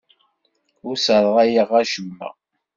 [0.87, 2.29] Ur sserɣayeɣ acemma.